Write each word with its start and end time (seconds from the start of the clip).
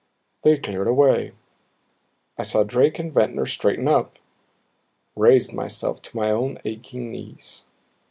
They 0.41 0.57
cleared 0.57 0.87
away. 0.87 1.33
I 2.35 2.41
saw 2.41 2.63
Drake 2.63 2.97
and 2.97 3.13
Ventnor 3.13 3.45
straighten 3.45 3.87
up; 3.87 4.17
raised 5.15 5.53
myself 5.53 6.01
to 6.01 6.17
my 6.17 6.31
own 6.31 6.57
aching 6.65 7.11
knees. 7.11 7.65